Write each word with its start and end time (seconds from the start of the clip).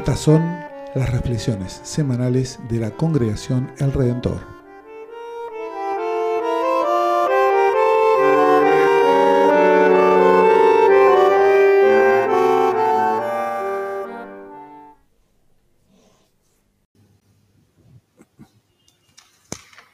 Estas 0.00 0.20
son 0.20 0.40
las 0.94 1.12
reflexiones 1.12 1.78
semanales 1.84 2.58
de 2.70 2.80
la 2.80 2.90
congregación 2.90 3.70
El 3.76 3.92
Redentor. 3.92 4.40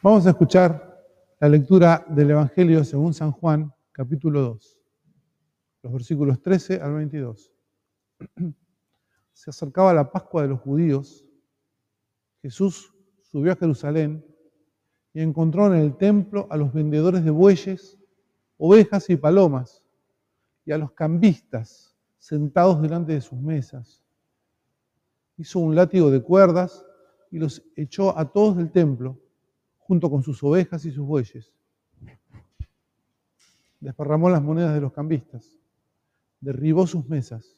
Vamos 0.02 0.24
a 0.24 0.30
escuchar 0.30 1.02
la 1.40 1.48
lectura 1.48 2.06
del 2.08 2.30
Evangelio 2.30 2.84
según 2.84 3.12
San 3.12 3.32
Juan, 3.32 3.74
capítulo 3.90 4.40
2, 4.40 4.78
los 5.82 5.92
versículos 5.92 6.40
13 6.40 6.80
al 6.80 6.94
22. 6.94 7.52
Se 9.36 9.50
acercaba 9.50 9.92
la 9.92 10.10
Pascua 10.10 10.40
de 10.40 10.48
los 10.48 10.60
judíos. 10.60 11.22
Jesús 12.40 12.94
subió 13.20 13.52
a 13.52 13.56
Jerusalén 13.56 14.24
y 15.12 15.20
encontró 15.20 15.66
en 15.66 15.74
el 15.74 15.94
templo 15.94 16.46
a 16.48 16.56
los 16.56 16.72
vendedores 16.72 17.22
de 17.22 17.30
bueyes, 17.30 17.98
ovejas 18.56 19.10
y 19.10 19.16
palomas, 19.16 19.84
y 20.64 20.72
a 20.72 20.78
los 20.78 20.92
cambistas 20.92 21.94
sentados 22.18 22.80
delante 22.80 23.12
de 23.12 23.20
sus 23.20 23.38
mesas. 23.38 24.02
Hizo 25.36 25.58
un 25.58 25.74
látigo 25.74 26.10
de 26.10 26.22
cuerdas 26.22 26.86
y 27.30 27.38
los 27.38 27.62
echó 27.76 28.18
a 28.18 28.32
todos 28.32 28.56
del 28.56 28.72
templo, 28.72 29.20
junto 29.76 30.10
con 30.10 30.22
sus 30.22 30.42
ovejas 30.42 30.86
y 30.86 30.92
sus 30.92 31.04
bueyes. 31.04 31.52
Desparramó 33.80 34.30
las 34.30 34.42
monedas 34.42 34.72
de 34.72 34.80
los 34.80 34.94
cambistas, 34.94 35.58
derribó 36.40 36.86
sus 36.86 37.06
mesas 37.06 37.55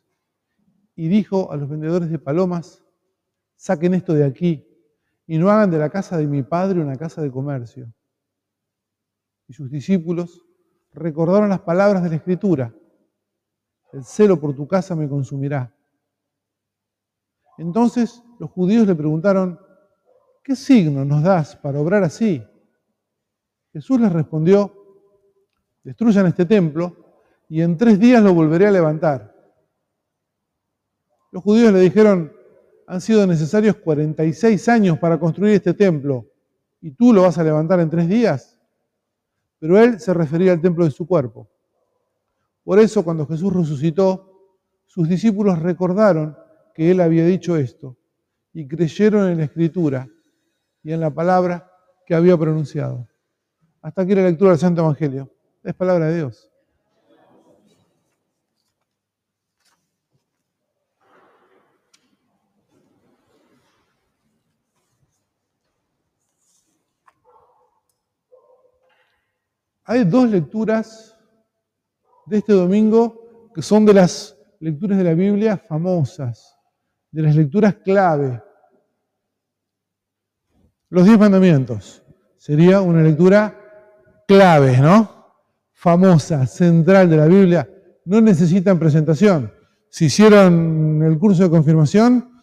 y 0.98 1.06
dijo 1.06 1.52
a 1.52 1.56
los 1.56 1.68
vendedores 1.68 2.10
de 2.10 2.18
palomas, 2.18 2.82
saquen 3.54 3.94
esto 3.94 4.14
de 4.14 4.24
aquí 4.24 4.66
y 5.28 5.38
no 5.38 5.48
hagan 5.48 5.70
de 5.70 5.78
la 5.78 5.90
casa 5.90 6.18
de 6.18 6.26
mi 6.26 6.42
padre 6.42 6.80
una 6.80 6.96
casa 6.96 7.22
de 7.22 7.30
comercio. 7.30 7.94
Y 9.46 9.52
sus 9.52 9.70
discípulos 9.70 10.44
recordaron 10.92 11.50
las 11.50 11.60
palabras 11.60 12.02
de 12.02 12.08
la 12.10 12.16
Escritura, 12.16 12.74
el 13.92 14.02
celo 14.02 14.40
por 14.40 14.56
tu 14.56 14.66
casa 14.66 14.96
me 14.96 15.08
consumirá. 15.08 15.72
Entonces 17.58 18.20
los 18.40 18.50
judíos 18.50 18.84
le 18.84 18.96
preguntaron, 18.96 19.56
¿qué 20.42 20.56
signo 20.56 21.04
nos 21.04 21.22
das 21.22 21.54
para 21.54 21.80
obrar 21.80 22.02
así? 22.02 22.44
Jesús 23.72 24.00
les 24.00 24.12
respondió, 24.12 24.74
destruyan 25.84 26.26
este 26.26 26.44
templo 26.44 27.22
y 27.48 27.62
en 27.62 27.76
tres 27.76 28.00
días 28.00 28.20
lo 28.20 28.34
volveré 28.34 28.66
a 28.66 28.72
levantar. 28.72 29.37
Los 31.38 31.44
judíos 31.44 31.72
le 31.72 31.78
dijeron, 31.78 32.32
han 32.88 33.00
sido 33.00 33.24
necesarios 33.24 33.76
46 33.76 34.68
años 34.68 34.98
para 34.98 35.20
construir 35.20 35.54
este 35.54 35.72
templo 35.72 36.26
y 36.80 36.90
tú 36.90 37.12
lo 37.12 37.22
vas 37.22 37.38
a 37.38 37.44
levantar 37.44 37.78
en 37.78 37.88
tres 37.88 38.08
días. 38.08 38.60
Pero 39.60 39.78
él 39.78 40.00
se 40.00 40.12
refería 40.12 40.50
al 40.50 40.60
templo 40.60 40.84
de 40.84 40.90
su 40.90 41.06
cuerpo. 41.06 41.48
Por 42.64 42.80
eso 42.80 43.04
cuando 43.04 43.24
Jesús 43.24 43.52
resucitó, 43.52 44.32
sus 44.84 45.08
discípulos 45.08 45.60
recordaron 45.60 46.36
que 46.74 46.90
él 46.90 47.00
había 47.00 47.24
dicho 47.24 47.56
esto 47.56 47.96
y 48.52 48.66
creyeron 48.66 49.28
en 49.28 49.38
la 49.38 49.44
escritura 49.44 50.08
y 50.82 50.92
en 50.92 50.98
la 50.98 51.14
palabra 51.14 51.70
que 52.04 52.16
había 52.16 52.36
pronunciado. 52.36 53.06
Hasta 53.80 54.02
aquí 54.02 54.12
la 54.16 54.24
lectura 54.24 54.50
del 54.50 54.58
Santo 54.58 54.80
Evangelio. 54.80 55.32
Es 55.62 55.72
palabra 55.72 56.08
de 56.08 56.16
Dios. 56.16 56.50
Hay 69.90 70.04
dos 70.04 70.28
lecturas 70.28 71.16
de 72.26 72.36
este 72.36 72.52
domingo 72.52 73.50
que 73.54 73.62
son 73.62 73.86
de 73.86 73.94
las 73.94 74.36
lecturas 74.60 74.98
de 74.98 75.04
la 75.04 75.14
Biblia 75.14 75.56
famosas, 75.56 76.58
de 77.10 77.22
las 77.22 77.34
lecturas 77.34 77.76
clave. 77.76 78.42
Los 80.90 81.06
diez 81.06 81.18
mandamientos. 81.18 82.02
Sería 82.36 82.82
una 82.82 83.00
lectura 83.00 83.58
clave, 84.26 84.76
¿no? 84.76 85.32
Famosa, 85.72 86.46
central 86.46 87.08
de 87.08 87.16
la 87.16 87.24
Biblia. 87.24 87.66
No 88.04 88.20
necesitan 88.20 88.78
presentación. 88.78 89.50
Si 89.88 90.04
hicieron 90.04 91.02
el 91.02 91.18
curso 91.18 91.44
de 91.44 91.48
confirmación, 91.48 92.42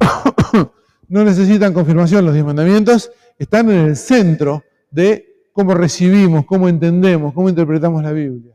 no 1.08 1.24
necesitan 1.24 1.72
confirmación. 1.72 2.24
Los 2.24 2.34
diez 2.34 2.44
mandamientos 2.44 3.12
están 3.38 3.70
en 3.70 3.86
el 3.86 3.96
centro 3.96 4.64
de 4.90 5.31
cómo 5.52 5.74
recibimos, 5.74 6.44
cómo 6.46 6.68
entendemos, 6.68 7.32
cómo 7.34 7.48
interpretamos 7.48 8.02
la 8.02 8.12
Biblia. 8.12 8.54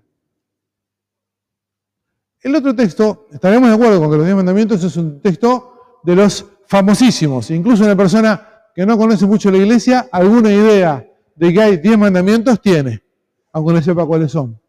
El 2.42 2.56
otro 2.56 2.76
texto, 2.76 3.28
estaremos 3.32 3.70
de 3.70 3.76
acuerdo 3.76 4.00
con 4.00 4.12
que 4.12 4.18
los 4.18 4.26
diez 4.26 4.36
mandamientos 4.36 4.84
es 4.84 4.96
un 4.98 5.22
texto 5.22 6.00
de 6.04 6.16
los 6.16 6.46
famosísimos. 6.68 7.50
Incluso 7.52 7.84
una 7.84 7.96
persona 7.96 8.48
que 8.74 8.86
no 8.86 8.98
conoce 8.98 9.26
mucho 9.26 9.50
la 9.52 9.58
iglesia, 9.58 10.08
alguna 10.12 10.52
idea 10.52 11.06
de 11.36 11.54
que 11.54 11.62
hay 11.62 11.78
diez 11.78 11.98
mandamientos 11.98 12.62
tiene, 12.62 13.04
aunque 13.52 13.74
no 13.74 13.82
sepa 13.82 14.06
cuáles 14.06 14.32
son. 14.32 14.60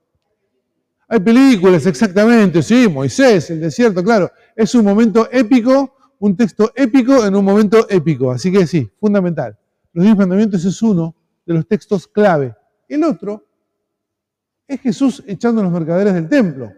Hay 1.08 1.20
películas, 1.20 1.86
exactamente, 1.86 2.62
sí, 2.62 2.88
Moisés, 2.88 3.50
el 3.50 3.60
desierto, 3.60 4.02
claro. 4.02 4.30
Es 4.54 4.74
un 4.74 4.84
momento 4.84 5.28
épico, 5.30 5.96
un 6.18 6.36
texto 6.36 6.72
épico 6.74 7.24
en 7.24 7.34
un 7.34 7.44
momento 7.44 7.88
épico. 7.88 8.30
Así 8.30 8.52
que 8.52 8.66
sí, 8.66 8.90
fundamental. 9.00 9.56
Los 9.92 10.04
diez 10.04 10.16
mandamientos 10.16 10.64
es 10.64 10.82
uno 10.82 11.14
de 11.48 11.54
los 11.54 11.66
textos 11.66 12.06
clave. 12.06 12.54
El 12.86 13.02
otro 13.04 13.46
es 14.66 14.80
Jesús 14.82 15.24
echando 15.26 15.62
a 15.62 15.64
los 15.64 15.72
mercaderes 15.72 16.12
del 16.12 16.28
templo. 16.28 16.70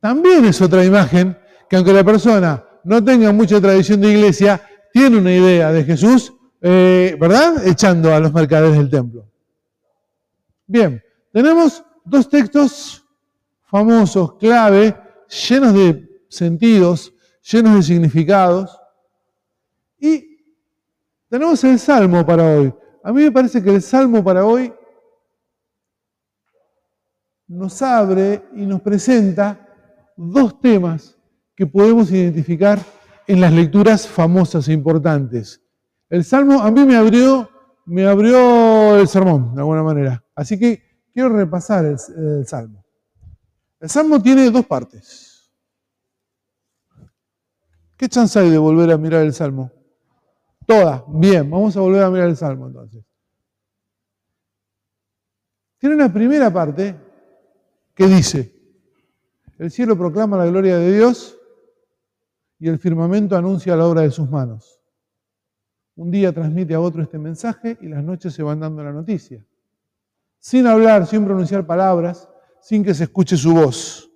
También 0.00 0.44
es 0.44 0.60
otra 0.60 0.84
imagen 0.84 1.38
que 1.68 1.76
aunque 1.76 1.92
la 1.92 2.02
persona 2.02 2.64
no 2.82 3.04
tenga 3.04 3.32
mucha 3.32 3.60
tradición 3.60 4.00
de 4.00 4.10
iglesia, 4.10 4.60
tiene 4.92 5.18
una 5.18 5.32
idea 5.32 5.70
de 5.70 5.84
Jesús, 5.84 6.32
eh, 6.60 7.16
¿verdad? 7.20 7.64
Echando 7.64 8.12
a 8.12 8.18
los 8.18 8.32
mercaderes 8.32 8.76
del 8.76 8.90
templo. 8.90 9.30
Bien, 10.66 11.00
tenemos 11.32 11.84
dos 12.04 12.28
textos 12.28 13.06
famosos, 13.62 14.34
clave, 14.38 14.96
llenos 15.48 15.72
de 15.72 16.24
sentidos, 16.28 17.14
llenos 17.42 17.76
de 17.76 17.82
significados. 17.84 18.76
Y 20.00 20.36
tenemos 21.28 21.62
el 21.62 21.78
Salmo 21.78 22.26
para 22.26 22.44
hoy. 22.44 22.74
A 23.02 23.12
mí 23.12 23.22
me 23.22 23.32
parece 23.32 23.62
que 23.62 23.74
el 23.74 23.82
Salmo 23.82 24.22
para 24.22 24.44
hoy 24.44 24.72
nos 27.46 27.80
abre 27.82 28.44
y 28.54 28.66
nos 28.66 28.80
presenta 28.82 29.66
dos 30.16 30.60
temas 30.60 31.16
que 31.56 31.66
podemos 31.66 32.10
identificar 32.12 32.78
en 33.26 33.40
las 33.40 33.52
lecturas 33.52 34.06
famosas 34.06 34.68
e 34.68 34.72
importantes. 34.72 35.62
El 36.08 36.24
Salmo 36.24 36.60
a 36.60 36.70
mí 36.70 36.84
me 36.84 36.96
abrió, 36.96 37.48
me 37.86 38.06
abrió 38.06 38.96
el 38.96 39.08
sermón, 39.08 39.54
de 39.54 39.60
alguna 39.60 39.82
manera. 39.82 40.24
Así 40.34 40.58
que 40.58 40.82
quiero 41.12 41.30
repasar 41.30 41.84
el, 41.86 41.96
el 42.16 42.46
Salmo. 42.46 42.84
El 43.80 43.88
Salmo 43.88 44.20
tiene 44.20 44.50
dos 44.50 44.66
partes. 44.66 45.50
¿Qué 47.96 48.08
chance 48.08 48.38
hay 48.38 48.50
de 48.50 48.58
volver 48.58 48.90
a 48.90 48.98
mirar 48.98 49.22
el 49.22 49.32
Salmo? 49.32 49.70
Toda. 50.70 51.04
Bien, 51.08 51.50
vamos 51.50 51.76
a 51.76 51.80
volver 51.80 52.00
a 52.04 52.10
mirar 52.10 52.28
el 52.28 52.36
Salmo 52.36 52.68
entonces. 52.68 53.04
Tiene 55.78 55.96
una 55.96 56.12
primera 56.12 56.48
parte 56.52 56.94
que 57.92 58.06
dice, 58.06 58.54
el 59.58 59.72
cielo 59.72 59.98
proclama 59.98 60.36
la 60.36 60.46
gloria 60.46 60.78
de 60.78 60.92
Dios 60.94 61.36
y 62.60 62.68
el 62.68 62.78
firmamento 62.78 63.36
anuncia 63.36 63.74
la 63.74 63.84
obra 63.84 64.02
de 64.02 64.12
sus 64.12 64.30
manos. 64.30 64.80
Un 65.96 66.12
día 66.12 66.32
transmite 66.32 66.74
a 66.74 66.80
otro 66.80 67.02
este 67.02 67.18
mensaje 67.18 67.76
y 67.80 67.88
las 67.88 68.04
noches 68.04 68.32
se 68.32 68.44
van 68.44 68.60
dando 68.60 68.84
la 68.84 68.92
noticia. 68.92 69.44
Sin 70.38 70.68
hablar, 70.68 71.04
sin 71.04 71.24
pronunciar 71.24 71.66
palabras, 71.66 72.28
sin 72.60 72.84
que 72.84 72.94
se 72.94 73.02
escuche 73.02 73.36
su 73.36 73.54
voz. 73.54 74.08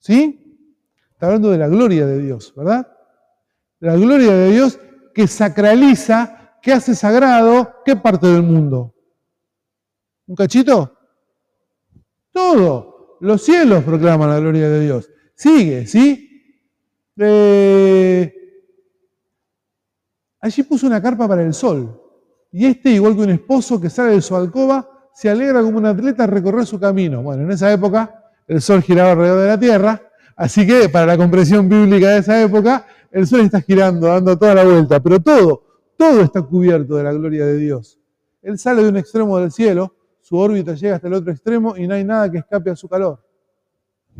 ¿Sí? 0.00 0.74
Está 1.12 1.26
hablando 1.26 1.52
de 1.52 1.58
la 1.58 1.68
gloria 1.68 2.04
de 2.04 2.18
Dios, 2.18 2.52
¿verdad? 2.56 2.84
La 3.78 3.94
gloria 3.94 4.34
de 4.34 4.50
Dios 4.50 4.80
que 5.14 5.26
sacraliza, 5.26 6.58
que 6.62 6.72
hace 6.72 6.94
sagrado, 6.94 7.82
¿qué 7.84 7.96
parte 7.96 8.26
del 8.26 8.42
mundo? 8.42 8.94
¿Un 10.26 10.36
cachito? 10.36 10.96
Todo. 12.32 13.18
Los 13.20 13.42
cielos 13.42 13.84
proclaman 13.84 14.30
la 14.30 14.38
gloria 14.38 14.68
de 14.68 14.80
Dios. 14.80 15.10
Sigue, 15.34 15.86
¿sí? 15.86 16.28
Eh, 17.18 18.34
allí 20.40 20.62
puso 20.62 20.86
una 20.86 21.02
carpa 21.02 21.28
para 21.28 21.42
el 21.42 21.52
sol. 21.52 22.00
Y 22.52 22.66
este, 22.66 22.90
igual 22.90 23.14
que 23.14 23.22
un 23.22 23.30
esposo 23.30 23.80
que 23.80 23.90
sale 23.90 24.12
de 24.12 24.22
su 24.22 24.34
alcoba, 24.34 24.88
se 25.14 25.28
alegra 25.28 25.62
como 25.62 25.78
un 25.78 25.86
atleta 25.86 26.24
a 26.24 26.26
recorrer 26.26 26.66
su 26.66 26.80
camino. 26.80 27.22
Bueno, 27.22 27.42
en 27.42 27.50
esa 27.50 27.70
época 27.72 28.24
el 28.46 28.60
sol 28.60 28.82
giraba 28.82 29.12
alrededor 29.12 29.42
de 29.42 29.48
la 29.48 29.60
tierra, 29.60 30.02
así 30.36 30.66
que 30.66 30.88
para 30.88 31.06
la 31.06 31.16
comprensión 31.16 31.68
bíblica 31.68 32.08
de 32.08 32.18
esa 32.18 32.42
época, 32.42 32.86
el 33.10 33.26
sol 33.26 33.40
está 33.40 33.60
girando, 33.60 34.06
dando 34.06 34.38
toda 34.38 34.54
la 34.54 34.64
vuelta, 34.64 35.00
pero 35.00 35.20
todo, 35.20 35.62
todo 35.96 36.22
está 36.22 36.42
cubierto 36.42 36.96
de 36.96 37.04
la 37.04 37.12
gloria 37.12 37.46
de 37.46 37.56
Dios. 37.56 37.98
Él 38.42 38.58
sale 38.58 38.82
de 38.82 38.88
un 38.88 38.96
extremo 38.96 39.38
del 39.38 39.50
cielo, 39.50 39.94
su 40.20 40.36
órbita 40.36 40.74
llega 40.74 40.96
hasta 40.96 41.08
el 41.08 41.14
otro 41.14 41.32
extremo 41.32 41.76
y 41.76 41.86
no 41.86 41.94
hay 41.94 42.04
nada 42.04 42.30
que 42.30 42.38
escape 42.38 42.70
a 42.70 42.76
su 42.76 42.88
calor. 42.88 43.22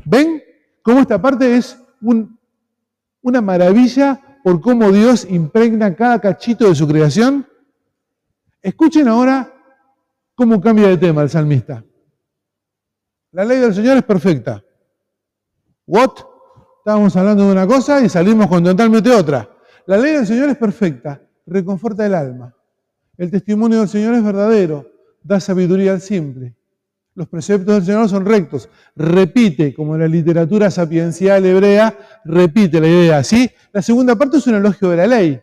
¿Ven 0.05 0.43
cómo 0.83 1.01
esta 1.01 1.21
parte 1.21 1.57
es 1.57 1.79
una 3.23 3.41
maravilla 3.41 4.39
por 4.43 4.61
cómo 4.61 4.91
Dios 4.91 5.27
impregna 5.29 5.95
cada 5.95 6.19
cachito 6.19 6.69
de 6.69 6.75
su 6.75 6.87
creación? 6.89 7.47
Escuchen 8.63 9.09
ahora 9.09 9.53
cómo 10.35 10.61
cambia 10.61 10.89
de 10.89 10.99
tema 10.99 11.23
el 11.23 11.31
salmista. 11.31 11.85
La 13.33 13.45
ley 13.45 13.59
del 13.59 13.75
Señor 13.75 13.97
es 13.97 14.03
perfecta. 14.03 14.65
¿What? 15.87 16.30
Estábamos 16.81 17.15
hablando 17.15 17.45
de 17.45 17.53
una 17.53 17.67
cosa 17.67 18.01
y 18.01 18.09
salimos 18.09 18.47
con 18.47 18.65
totalmente 18.65 19.11
otra. 19.11 19.47
La 19.85 19.99
ley 19.99 20.15
del 20.15 20.27
Señor 20.27 20.49
es 20.49 20.57
perfecta, 20.57 21.21
reconforta 21.47 22.07
el 22.07 22.15
alma. 22.15 22.55
El 23.19 23.31
testimonio 23.31 23.81
del 23.81 23.89
Señor 23.89 24.15
es 24.15 24.25
verdadero, 24.25 24.91
da 25.23 25.39
sabiduría 25.41 25.93
al 25.93 26.01
simple. 26.01 26.55
Los 27.15 27.29
preceptos 27.29 27.75
del 27.75 27.85
Señor 27.85 28.09
son 28.09 28.25
rectos. 28.25 28.71
Repite, 28.97 29.75
como 29.75 29.95
en 29.95 30.01
la 30.01 30.09
literatura 30.09 30.71
sapiencial 30.71 31.45
hebrea, 31.45 31.99
repite 32.25 32.81
la 32.81 32.89
idea. 32.89 33.23
¿sí? 33.25 33.51
La 33.73 33.83
segunda 33.83 34.17
parte 34.17 34.39
es 34.39 34.47
un 34.47 34.55
elogio 34.55 34.89
de 34.89 34.97
la 34.97 35.07
ley. 35.07 35.39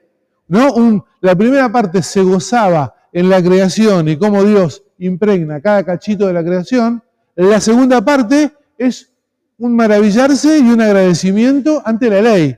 ¿no? 0.47 1.05
la 1.21 1.35
primera 1.35 1.71
parte 1.71 2.01
se 2.01 2.23
gozaba 2.23 2.95
en 3.13 3.29
la 3.29 3.43
creación 3.43 4.07
y 4.07 4.17
cómo 4.17 4.43
Dios 4.43 4.83
impregna 4.97 5.61
cada 5.61 5.83
cachito 5.83 6.25
de 6.25 6.33
la 6.33 6.43
creación. 6.43 7.03
La 7.35 7.61
segunda 7.61 8.03
parte 8.03 8.53
es 8.75 9.13
un 9.57 9.75
maravillarse 9.75 10.59
y 10.59 10.69
un 10.69 10.81
agradecimiento 10.81 11.81
ante 11.85 12.09
la 12.09 12.21
ley. 12.21 12.57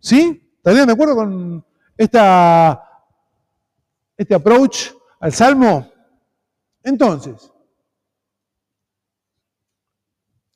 ¿Sí? 0.00 0.52
¿Estarían 0.56 0.86
de 0.86 0.92
acuerdo 0.92 1.16
con 1.16 1.64
esta, 1.96 2.82
este 4.16 4.34
approach 4.34 4.90
al 5.20 5.32
Salmo? 5.32 5.90
Entonces, 6.82 7.52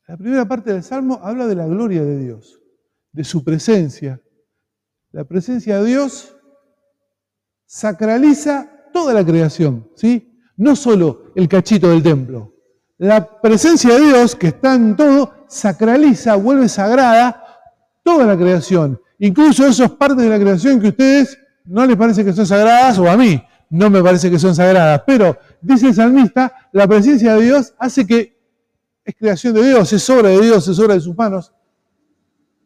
la 0.07 0.17
primera 0.17 0.47
parte 0.47 0.73
del 0.73 0.83
Salmo 0.83 1.19
habla 1.23 1.47
de 1.47 1.57
la 1.57 1.67
gloria 1.67 2.03
de 2.03 2.19
Dios, 2.19 2.61
de 3.13 3.25
su 3.25 3.43
presencia. 3.43 4.23
La 5.11 5.25
presencia 5.25 5.79
de 5.79 5.87
Dios 5.87 6.37
sacraliza 7.67 8.91
toda 8.93 9.13
la 9.15 9.25
creación, 9.25 9.91
¿sí? 9.97 10.39
No 10.57 10.77
solo 10.77 11.33
el 11.35 11.49
cachito 11.49 11.89
del 11.89 12.03
templo. 12.03 12.55
La 13.03 13.41
presencia 13.41 13.95
de 13.95 14.01
Dios, 14.01 14.37
que 14.37 14.47
está 14.47 14.77
en 14.77 14.95
todo, 14.95 15.35
sacraliza, 15.49 16.37
vuelve 16.37 16.69
sagrada 16.69 17.45
toda 18.05 18.25
la 18.25 18.37
creación. 18.37 19.03
Incluso 19.19 19.67
esas 19.67 19.91
partes 19.91 20.19
de 20.19 20.29
la 20.29 20.39
creación 20.39 20.79
que 20.79 20.87
a 20.87 20.91
ustedes 20.91 21.37
no 21.65 21.85
les 21.85 21.97
parece 21.97 22.25
que 22.25 22.33
son 22.33 22.47
sagradas, 22.47 23.01
o 23.01 23.11
a 23.11 23.17
mí 23.17 23.43
no 23.71 23.91
me 23.91 24.01
parece 24.01 24.31
que 24.31 24.39
son 24.39 24.55
sagradas. 24.55 25.03
Pero, 25.05 25.37
dice 25.61 25.89
el 25.89 25.95
salmista, 25.95 26.69
la 26.71 26.87
presencia 26.87 27.35
de 27.35 27.43
Dios 27.43 27.75
hace 27.77 28.07
que 28.07 28.41
es 29.05 29.17
creación 29.17 29.55
de 29.55 29.65
Dios, 29.65 29.93
es 29.93 30.09
obra 30.09 30.29
de 30.29 30.41
Dios, 30.41 30.69
es 30.69 30.79
obra 30.79 30.95
de 30.95 31.01
sus 31.01 31.17
manos. 31.17 31.53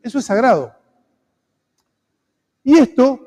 Eso 0.03 0.19
es 0.19 0.25
sagrado. 0.27 0.71
Y 2.63 2.77
esto, 2.77 3.19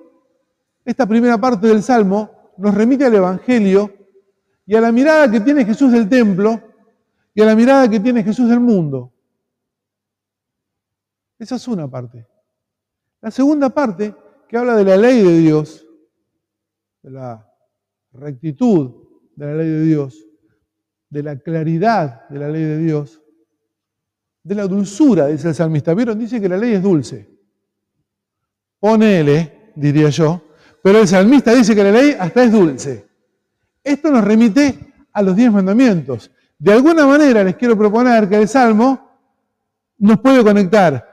esta 0.85 1.07
primera 1.07 1.39
parte 1.39 1.65
del 1.65 1.81
Salmo, 1.81 2.51
nos 2.55 2.75
remite 2.75 3.03
al 3.03 3.15
Evangelio 3.15 3.91
y 4.67 4.75
a 4.75 4.81
la 4.81 4.91
mirada 4.91 5.31
que 5.31 5.39
tiene 5.39 5.65
Jesús 5.65 5.91
del 5.91 6.07
templo 6.07 6.68
y 7.33 7.41
a 7.41 7.45
la 7.45 7.55
mirada 7.55 7.89
que 7.89 7.99
tiene 7.99 8.23
Jesús 8.23 8.49
del 8.49 8.59
mundo. 8.59 9.13
Esa 11.37 11.55
es 11.55 11.67
una 11.67 11.89
parte. 11.89 12.27
La 13.21 13.31
segunda 13.31 13.69
parte, 13.69 14.13
que 14.47 14.57
habla 14.57 14.75
de 14.75 14.83
la 14.83 14.97
ley 14.97 15.23
de 15.23 15.37
Dios, 15.39 15.85
de 17.01 17.11
la 17.11 17.45
rectitud 18.13 19.07
de 19.35 19.45
la 19.45 19.53
ley 19.53 19.69
de 19.69 19.81
Dios, 19.83 20.27
de 21.09 21.23
la 21.23 21.37
claridad 21.37 22.27
de 22.29 22.39
la 22.39 22.49
ley 22.49 22.63
de 22.63 22.77
Dios, 22.77 23.21
de 24.43 24.55
la 24.55 24.67
dulzura, 24.67 25.27
dice 25.27 25.49
el 25.49 25.55
salmista. 25.55 25.93
¿Vieron? 25.93 26.19
Dice 26.19 26.41
que 26.41 26.49
la 26.49 26.57
ley 26.57 26.73
es 26.73 26.83
dulce. 26.83 27.29
Ponele, 28.79 29.71
diría 29.75 30.09
yo, 30.09 30.41
pero 30.81 30.99
el 30.99 31.07
salmista 31.07 31.53
dice 31.53 31.75
que 31.75 31.83
la 31.83 31.91
ley 31.91 32.15
hasta 32.19 32.43
es 32.43 32.51
dulce. 32.51 33.07
Esto 33.83 34.11
nos 34.11 34.23
remite 34.23 34.93
a 35.13 35.21
los 35.21 35.35
diez 35.35 35.51
mandamientos. 35.51 36.31
De 36.59 36.73
alguna 36.73 37.07
manera 37.07 37.43
les 37.43 37.55
quiero 37.55 37.77
proponer 37.77 38.27
que 38.27 38.35
el 38.35 38.47
Salmo 38.47 39.09
nos 39.97 40.19
puede 40.19 40.43
conectar 40.43 41.07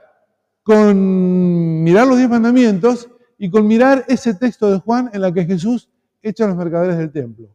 con 0.64 1.84
mirar 1.84 2.08
los 2.08 2.16
diez 2.16 2.28
mandamientos 2.28 3.08
y 3.38 3.48
con 3.48 3.66
mirar 3.66 4.04
ese 4.08 4.34
texto 4.34 4.70
de 4.70 4.78
Juan 4.78 5.08
en 5.12 5.20
la 5.20 5.32
que 5.32 5.44
Jesús 5.44 5.88
echa 6.20 6.44
a 6.44 6.48
los 6.48 6.56
mercaderes 6.56 6.98
del 6.98 7.12
templo. 7.12 7.54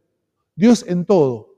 Dios 0.56 0.84
en 0.88 1.04
todo. 1.04 1.54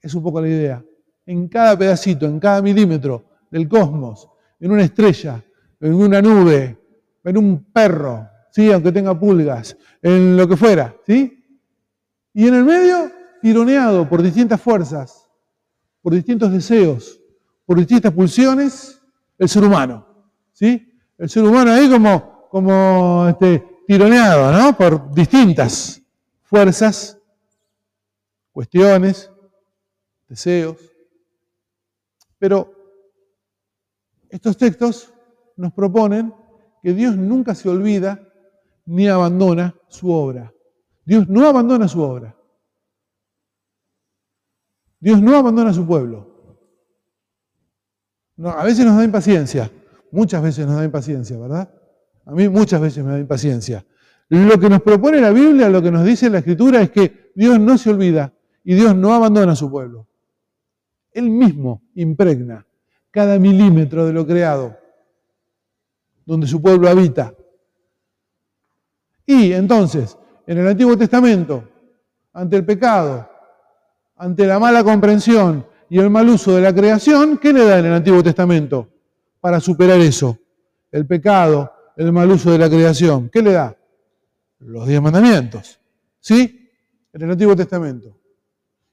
Es 0.00 0.12
un 0.14 0.22
poco 0.24 0.40
la 0.40 0.48
idea. 0.48 0.84
En 1.24 1.46
cada 1.48 1.78
pedacito, 1.78 2.26
en 2.26 2.40
cada 2.40 2.60
milímetro 2.60 3.24
del 3.50 3.68
cosmos, 3.68 4.28
en 4.58 4.72
una 4.72 4.82
estrella, 4.82 5.42
en 5.80 5.94
una 5.94 6.20
nube, 6.20 6.76
en 7.22 7.38
un 7.38 7.64
perro, 7.72 8.28
¿sí? 8.50 8.72
aunque 8.72 8.90
tenga 8.90 9.18
pulgas, 9.18 9.76
en 10.02 10.36
lo 10.36 10.48
que 10.48 10.56
fuera, 10.56 10.96
¿sí? 11.06 11.40
Y 12.32 12.48
en 12.48 12.54
el 12.54 12.64
medio, 12.64 13.10
tironeado 13.44 14.08
por 14.08 14.22
distintas 14.22 14.58
fuerzas, 14.58 15.28
por 16.00 16.14
distintos 16.14 16.50
deseos, 16.50 17.20
por 17.66 17.76
distintas 17.76 18.10
pulsiones, 18.10 19.02
el 19.36 19.50
ser 19.50 19.64
humano, 19.64 20.06
¿sí? 20.54 20.98
El 21.18 21.28
ser 21.28 21.44
humano 21.44 21.70
ahí 21.70 21.90
como, 21.90 22.48
como 22.48 23.28
este, 23.28 23.82
tironeado, 23.86 24.50
¿no? 24.50 24.74
Por 24.74 25.12
distintas 25.12 26.00
fuerzas, 26.42 27.18
cuestiones, 28.50 29.30
deseos. 30.26 30.78
Pero 32.38 32.72
estos 34.30 34.56
textos 34.56 35.12
nos 35.58 35.74
proponen 35.74 36.32
que 36.82 36.94
Dios 36.94 37.14
nunca 37.14 37.54
se 37.54 37.68
olvida 37.68 38.26
ni 38.86 39.06
abandona 39.06 39.78
su 39.88 40.10
obra. 40.10 40.50
Dios 41.04 41.28
no 41.28 41.46
abandona 41.46 41.88
su 41.88 42.00
obra. 42.00 42.34
Dios 45.04 45.20
no 45.20 45.36
abandona 45.36 45.68
a 45.68 45.74
su 45.74 45.86
pueblo. 45.86 46.26
a 48.42 48.64
veces 48.64 48.86
nos 48.86 48.96
da 48.96 49.04
impaciencia, 49.04 49.70
muchas 50.10 50.42
veces 50.42 50.66
nos 50.66 50.76
da 50.76 50.84
impaciencia, 50.84 51.38
¿verdad? 51.38 51.70
A 52.24 52.32
mí 52.32 52.48
muchas 52.48 52.80
veces 52.80 53.04
me 53.04 53.12
da 53.12 53.18
impaciencia. 53.18 53.84
Lo 54.30 54.58
que 54.58 54.70
nos 54.70 54.80
propone 54.80 55.20
la 55.20 55.30
Biblia, 55.30 55.68
lo 55.68 55.82
que 55.82 55.90
nos 55.90 56.06
dice 56.06 56.30
la 56.30 56.38
Escritura 56.38 56.80
es 56.80 56.90
que 56.90 57.32
Dios 57.34 57.60
no 57.60 57.76
se 57.76 57.90
olvida 57.90 58.32
y 58.64 58.74
Dios 58.76 58.96
no 58.96 59.12
abandona 59.12 59.52
a 59.52 59.56
su 59.56 59.70
pueblo. 59.70 60.08
Él 61.12 61.28
mismo 61.28 61.82
impregna 61.96 62.66
cada 63.10 63.38
milímetro 63.38 64.06
de 64.06 64.12
lo 64.14 64.26
creado, 64.26 64.74
donde 66.24 66.46
su 66.46 66.62
pueblo 66.62 66.88
habita. 66.88 67.34
Y 69.26 69.52
entonces, 69.52 70.16
en 70.46 70.56
el 70.56 70.66
Antiguo 70.66 70.96
Testamento, 70.96 71.68
ante 72.32 72.56
el 72.56 72.64
pecado, 72.64 73.33
ante 74.16 74.46
la 74.46 74.58
mala 74.58 74.84
comprensión 74.84 75.66
y 75.88 75.98
el 75.98 76.10
mal 76.10 76.28
uso 76.28 76.54
de 76.54 76.62
la 76.62 76.74
creación, 76.74 77.38
¿qué 77.38 77.52
le 77.52 77.64
da 77.64 77.78
en 77.78 77.86
el 77.86 77.92
Antiguo 77.92 78.22
Testamento 78.22 78.88
para 79.40 79.60
superar 79.60 80.00
eso? 80.00 80.38
El 80.90 81.06
pecado, 81.06 81.72
el 81.96 82.12
mal 82.12 82.30
uso 82.30 82.52
de 82.52 82.58
la 82.58 82.68
creación. 82.68 83.28
¿Qué 83.28 83.42
le 83.42 83.52
da? 83.52 83.76
Los 84.60 84.86
diez 84.86 85.00
mandamientos. 85.00 85.80
¿Sí? 86.20 86.70
En 87.12 87.22
el 87.22 87.30
Antiguo 87.30 87.54
Testamento. 87.54 88.16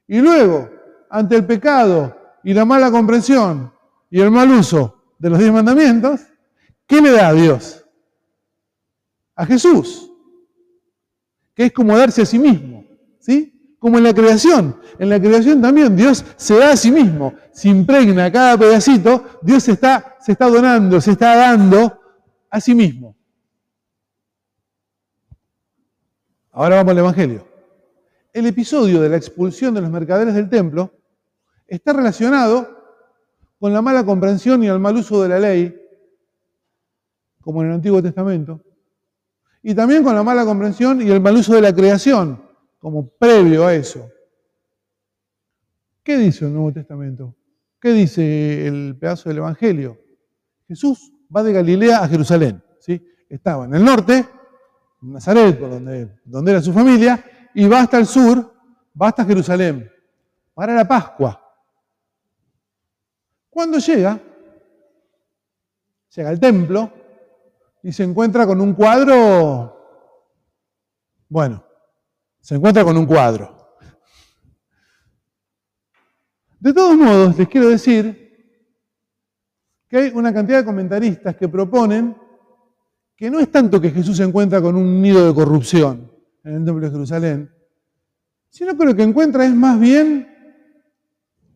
Y 0.08 0.20
luego, 0.20 0.70
ante 1.10 1.36
el 1.36 1.46
pecado 1.46 2.16
y 2.44 2.54
la 2.54 2.66
mala 2.66 2.92
comprensión 2.92 3.72
y 4.10 4.20
el 4.20 4.32
mal 4.32 4.50
uso 4.52 5.04
de 5.18 5.30
los 5.30 5.40
diez 5.40 5.52
mandamientos, 5.52 6.22
¿qué 6.86 7.02
le 7.02 7.12
da 7.12 7.30
a 7.30 7.34
Dios? 7.34 7.86
A 9.36 9.46
Jesús 9.46 10.12
que 11.54 11.66
es 11.66 11.74
como 11.74 11.98
darse 11.98 12.22
a 12.22 12.26
sí 12.26 12.40
mismo, 12.40 12.86
¿sí? 13.20 13.61
Como 13.82 13.98
en 13.98 14.04
la 14.04 14.14
creación. 14.14 14.80
En 15.00 15.10
la 15.10 15.20
creación 15.20 15.60
también 15.60 15.96
Dios 15.96 16.24
se 16.36 16.56
da 16.56 16.74
a 16.74 16.78
sí 16.78 16.92
mismo, 16.92 17.34
se 17.52 17.68
impregna 17.68 18.32
cada 18.32 18.56
pedacito, 18.56 19.40
Dios 19.42 19.64
se 19.64 19.72
está, 19.72 20.18
se 20.20 20.34
está 20.34 20.48
donando, 20.48 21.02
se 21.02 21.14
está 21.14 21.36
dando 21.36 22.00
a 22.48 22.62
sí 22.62 22.76
mismo. 22.76 23.16
Ahora 26.52 26.76
vamos 26.76 26.92
al 26.92 27.00
Evangelio. 27.00 27.48
El 28.32 28.46
episodio 28.46 29.02
de 29.02 29.10
la 29.10 29.18
expulsión 29.18 29.74
de 29.74 29.82
los 29.82 29.90
mercaderes 29.90 30.36
del 30.36 30.48
templo 30.48 30.94
está 31.66 31.92
relacionado 31.92 32.68
con 33.60 33.74
la 33.74 33.82
mala 33.82 34.06
comprensión 34.06 34.64
y 34.64 34.68
el 34.68 34.80
mal 34.80 34.96
uso 34.96 35.24
de 35.24 35.30
la 35.30 35.40
ley, 35.40 35.76
como 37.42 37.64
en 37.64 37.70
el 37.70 37.74
Antiguo 37.74 38.00
Testamento, 38.00 38.62
y 39.64 39.74
también 39.74 40.04
con 40.04 40.14
la 40.14 40.22
mala 40.22 40.46
comprensión 40.46 41.02
y 41.02 41.10
el 41.10 41.20
mal 41.20 41.36
uso 41.36 41.56
de 41.56 41.62
la 41.62 41.74
creación, 41.74 42.51
como 42.82 43.08
previo 43.08 43.66
a 43.66 43.76
eso. 43.76 44.10
¿Qué 46.04 46.18
dice 46.18 46.46
el 46.46 46.54
Nuevo 46.54 46.74
Testamento? 46.74 47.36
¿Qué 47.80 47.94
dice 47.94 48.68
el 48.68 48.98
pedazo 49.00 49.30
del 49.30 49.38
Evangelio? 49.38 50.00
Jesús 50.68 51.14
va 51.34 51.44
de 51.44 51.54
Galilea 51.54 52.00
a 52.00 52.08
Jerusalén. 52.08 52.62
¿sí? 52.80 53.08
Estaba 53.30 53.66
en 53.66 53.76
el 53.76 53.86
norte, 53.86 54.26
en 55.04 55.14
Nazaret, 55.14 55.60
por 55.60 55.70
donde, 55.70 56.20
donde 56.26 56.52
era 56.52 56.62
su 56.62 56.74
familia, 56.74 57.24
y 57.54 57.68
va 57.68 57.82
hasta 57.82 58.00
el 58.00 58.08
sur, 58.08 58.52
va 59.00 59.10
hasta 59.10 59.26
Jerusalén, 59.26 59.90
para 60.56 60.74
la 60.74 60.88
Pascua. 60.88 61.40
Cuando 63.52 63.78
llega, 63.78 64.20
llega 66.16 66.30
al 66.30 66.40
templo 66.40 66.92
y 67.84 67.92
se 67.92 68.04
encuentra 68.04 68.48
con 68.48 68.60
un 68.60 68.74
cuadro, 68.74 69.78
bueno, 71.30 71.64
se 72.42 72.56
encuentra 72.56 72.84
con 72.84 72.98
un 72.98 73.06
cuadro. 73.06 73.78
De 76.60 76.74
todos 76.74 76.96
modos, 76.96 77.38
les 77.38 77.48
quiero 77.48 77.70
decir 77.70 78.22
que 79.88 79.98
hay 79.98 80.12
una 80.14 80.34
cantidad 80.34 80.60
de 80.60 80.66
comentaristas 80.66 81.36
que 81.36 81.50
proponen 81.50 82.16
que 83.16 83.30
no 83.30 83.40
es 83.40 83.52
tanto 83.52 83.80
que 83.80 83.92
Jesús 83.92 84.18
se 84.18 84.24
encuentra 84.24 84.62
con 84.62 84.76
un 84.76 85.02
nido 85.02 85.26
de 85.26 85.34
corrupción 85.34 86.12
en 86.44 86.56
el 86.56 86.66
templo 86.66 86.86
de 86.86 86.92
Jerusalén, 86.92 87.52
sino 88.50 88.78
que 88.78 88.86
lo 88.86 88.96
que 88.96 89.04
encuentra 89.04 89.46
es 89.46 89.54
más 89.54 89.80
bien 89.80 90.28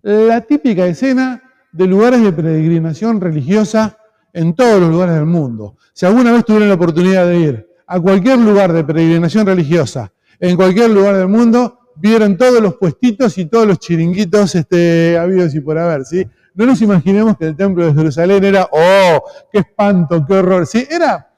la 0.01 0.41
típica 0.41 0.85
escena 0.85 1.41
de 1.71 1.87
lugares 1.87 2.21
de 2.21 2.31
peregrinación 2.31 3.19
religiosa 3.19 3.97
en 4.31 4.53
todos 4.53 4.79
los 4.79 4.89
lugares 4.89 5.15
del 5.15 5.25
mundo. 5.25 5.77
Si 5.93 6.05
alguna 6.05 6.31
vez 6.31 6.45
tuvieron 6.45 6.69
la 6.69 6.75
oportunidad 6.75 7.25
de 7.25 7.39
ir 7.39 7.69
a 7.87 7.99
cualquier 7.99 8.39
lugar 8.39 8.71
de 8.73 8.83
peregrinación 8.83 9.45
religiosa, 9.45 10.11
en 10.39 10.55
cualquier 10.55 10.89
lugar 10.89 11.15
del 11.15 11.27
mundo, 11.27 11.79
vieron 11.95 12.37
todos 12.37 12.61
los 12.61 12.75
puestitos 12.75 13.37
y 13.37 13.45
todos 13.45 13.67
los 13.67 13.79
chiringuitos 13.79 14.55
este, 14.55 15.17
habidos 15.17 15.55
y 15.55 15.61
por 15.61 15.77
haber, 15.77 16.05
¿sí? 16.05 16.25
No 16.53 16.65
nos 16.65 16.81
imaginemos 16.81 17.37
que 17.37 17.47
el 17.47 17.55
templo 17.55 17.85
de 17.85 17.93
Jerusalén 17.93 18.43
era, 18.43 18.67
oh, 18.71 19.23
qué 19.51 19.59
espanto, 19.59 20.25
qué 20.25 20.33
horror, 20.33 20.65
¿sí? 20.65 20.85
Era 20.89 21.33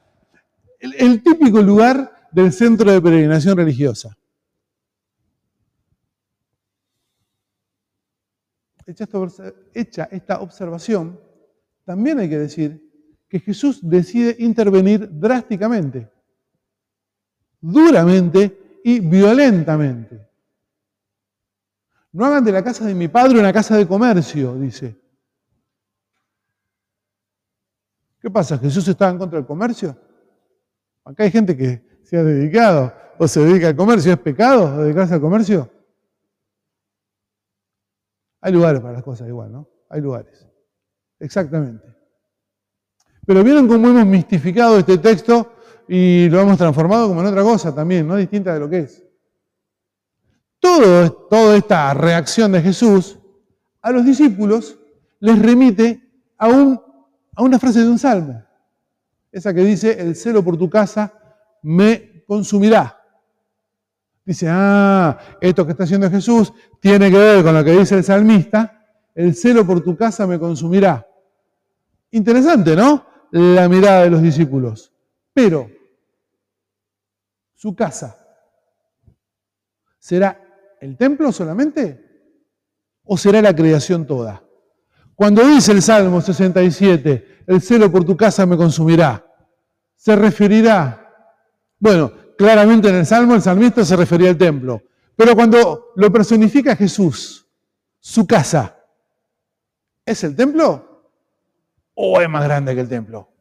el, 0.79 0.93
el 0.95 1.23
típico 1.23 1.61
lugar 1.61 2.29
del 2.31 2.51
centro 2.51 2.91
de 2.91 3.01
peregrinación 3.01 3.57
religiosa. 3.57 4.15
Hecha 8.85 10.07
esta 10.11 10.39
observación, 10.39 11.19
también 11.83 12.19
hay 12.19 12.29
que 12.29 12.37
decir 12.37 12.81
que 13.27 13.39
Jesús 13.39 13.79
decide 13.81 14.35
intervenir 14.39 15.09
drásticamente, 15.11 16.09
duramente 17.59 18.66
y 18.87 19.01
violentamente. 19.01 20.25
No 22.13 22.25
hagan 22.25 22.45
de 22.45 22.53
la 22.53 22.63
casa 22.63 22.85
de 22.85 22.95
mi 22.95 23.09
padre 23.09 23.37
una 23.37 23.51
casa 23.51 23.75
de 23.75 23.85
comercio, 23.85 24.55
dice. 24.55 24.97
¿Qué 28.21 28.31
pasa? 28.31 28.57
¿Jesús 28.57 28.87
estaba 28.87 29.11
en 29.11 29.17
contra 29.17 29.39
del 29.39 29.45
comercio? 29.45 29.89
Acá 31.03 31.23
hay 31.23 31.31
gente 31.31 31.57
que 31.57 31.99
se 32.01 32.15
ha 32.15 32.23
dedicado 32.23 32.93
o 33.17 33.27
se 33.27 33.41
dedica 33.41 33.67
al 33.67 33.75
comercio. 33.75 34.13
¿Es 34.13 34.19
pecado 34.19 34.81
dedicarse 34.81 35.15
al 35.15 35.21
comercio? 35.21 35.69
Hay 38.39 38.53
lugares 38.53 38.79
para 38.79 38.93
las 38.93 39.03
cosas 39.03 39.27
igual, 39.27 39.51
¿no? 39.51 39.69
Hay 39.89 39.99
lugares. 39.99 40.47
Exactamente. 41.19 41.93
Pero 43.25 43.43
vieron 43.43 43.67
cómo 43.67 43.89
hemos 43.89 44.05
mistificado 44.05 44.77
este 44.77 44.97
texto 44.97 45.56
y 45.87 46.29
lo 46.29 46.41
hemos 46.41 46.57
transformado 46.57 47.07
como 47.07 47.21
en 47.21 47.27
otra 47.27 47.43
cosa 47.43 47.73
también, 47.73 48.07
no 48.07 48.15
distinta 48.15 48.53
de 48.53 48.59
lo 48.59 48.69
que 48.69 48.79
es. 48.79 49.03
Todo, 50.59 51.11
toda 51.29 51.55
esta 51.55 51.93
reacción 51.93 52.51
de 52.51 52.61
Jesús 52.61 53.19
a 53.81 53.91
los 53.91 54.03
discípulos 54.03 54.77
les 55.19 55.39
remite 55.39 56.01
a, 56.37 56.47
a 56.47 57.41
una 57.41 57.59
frase 57.59 57.81
de 57.81 57.89
un 57.89 57.99
salmo, 57.99 58.43
esa 59.31 59.53
que 59.53 59.63
dice, 59.63 59.99
el 59.99 60.15
celo 60.15 60.43
por 60.43 60.57
tu 60.57 60.69
casa 60.69 61.13
me 61.63 62.23
consumirá. 62.25 62.97
Dice, 64.25 64.47
ah, 64.49 65.17
esto 65.39 65.65
que 65.65 65.71
está 65.71 65.85
haciendo 65.85 66.09
Jesús 66.09 66.51
tiene 66.81 67.09
que 67.09 67.17
ver 67.17 67.43
con 67.43 67.53
lo 67.53 67.63
que 67.63 67.71
dice 67.71 67.95
el 67.95 68.03
salmista, 68.03 68.85
el 69.15 69.33
celo 69.33 69.65
por 69.65 69.81
tu 69.81 69.95
casa 69.95 70.27
me 70.27 70.37
consumirá. 70.37 71.07
Interesante, 72.11 72.75
¿no? 72.75 73.05
La 73.31 73.69
mirada 73.69 74.03
de 74.03 74.09
los 74.09 74.21
discípulos. 74.21 74.93
Pero, 75.33 75.69
su 77.57 77.75
casa, 77.75 78.15
¿será 79.97 80.39
el 80.79 80.95
templo 80.95 81.31
solamente? 81.31 82.05
¿O 83.03 83.17
será 83.17 83.41
la 83.41 83.55
creación 83.55 84.05
toda? 84.05 84.43
Cuando 85.15 85.43
dice 85.43 85.71
el 85.71 85.81
Salmo 85.81 86.21
67, 86.21 87.43
el 87.47 87.61
celo 87.61 87.91
por 87.91 88.05
tu 88.05 88.15
casa 88.15 88.45
me 88.45 88.55
consumirá, 88.55 89.25
se 89.95 90.15
referirá, 90.15 91.33
bueno, 91.79 92.11
claramente 92.37 92.89
en 92.89 92.95
el 92.95 93.05
Salmo 93.07 93.33
el 93.33 93.41
salmista 93.41 93.83
se 93.83 93.95
refería 93.95 94.29
al 94.29 94.37
templo. 94.37 94.83
Pero 95.15 95.35
cuando 95.35 95.93
lo 95.95 96.11
personifica 96.11 96.75
Jesús, 96.75 97.49
su 97.99 98.27
casa, 98.27 98.77
¿es 100.05 100.23
el 100.23 100.35
templo 100.35 101.11
o 101.95 102.21
es 102.21 102.29
más 102.29 102.43
grande 102.43 102.75
que 102.75 102.81
el 102.81 102.89
templo? 102.89 103.33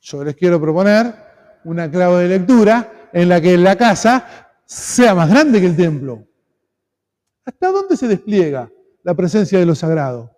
Yo 0.00 0.22
les 0.22 0.36
quiero 0.36 0.60
proponer 0.60 1.14
una 1.64 1.90
clave 1.90 2.24
de 2.24 2.38
lectura 2.38 3.01
en 3.12 3.28
la 3.28 3.40
que 3.40 3.56
la 3.56 3.76
casa 3.76 4.52
sea 4.64 5.14
más 5.14 5.28
grande 5.28 5.60
que 5.60 5.66
el 5.66 5.76
templo. 5.76 6.26
¿Hasta 7.44 7.70
dónde 7.70 7.96
se 7.96 8.08
despliega 8.08 8.70
la 9.02 9.14
presencia 9.14 9.58
de 9.58 9.66
lo 9.66 9.74
sagrado? 9.74 10.36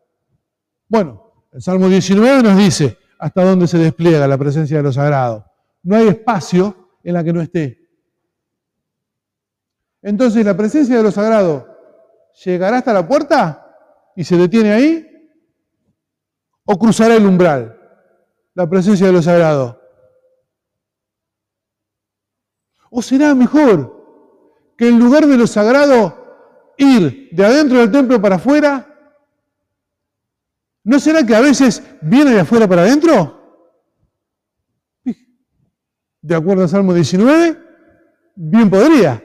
Bueno, 0.88 1.46
el 1.52 1.62
Salmo 1.62 1.88
19 1.88 2.42
nos 2.42 2.56
dice 2.56 2.98
hasta 3.18 3.44
dónde 3.44 3.66
se 3.66 3.78
despliega 3.78 4.26
la 4.26 4.38
presencia 4.38 4.78
de 4.78 4.82
lo 4.82 4.92
sagrado. 4.92 5.50
No 5.82 5.96
hay 5.96 6.08
espacio 6.08 6.98
en 7.02 7.14
la 7.14 7.22
que 7.22 7.32
no 7.32 7.40
esté. 7.40 7.78
Entonces, 10.02 10.44
¿la 10.44 10.56
presencia 10.56 10.96
de 10.96 11.02
lo 11.02 11.10
sagrado 11.10 11.66
llegará 12.44 12.78
hasta 12.78 12.92
la 12.92 13.06
puerta 13.06 13.66
y 14.16 14.24
se 14.24 14.36
detiene 14.36 14.72
ahí? 14.72 15.06
¿O 16.64 16.78
cruzará 16.78 17.16
el 17.16 17.26
umbral? 17.26 17.78
La 18.54 18.68
presencia 18.68 19.06
de 19.06 19.12
lo 19.12 19.22
sagrado. 19.22 19.80
¿O 22.96 23.02
será 23.02 23.34
mejor 23.34 23.90
que 24.78 24.86
en 24.86 25.00
lugar 25.00 25.26
de 25.26 25.36
lo 25.36 25.48
sagrado 25.48 26.72
ir 26.78 27.28
de 27.32 27.44
adentro 27.44 27.78
del 27.78 27.90
templo 27.90 28.22
para 28.22 28.36
afuera? 28.36 28.86
¿No 30.84 31.00
será 31.00 31.26
que 31.26 31.34
a 31.34 31.40
veces 31.40 31.82
viene 32.02 32.30
de 32.30 32.40
afuera 32.40 32.68
para 32.68 32.82
adentro? 32.82 33.66
de 36.22 36.34
acuerdo 36.36 36.62
al 36.62 36.68
Salmo 36.68 36.94
19, 36.94 37.58
bien 38.36 38.70
podría. 38.70 39.20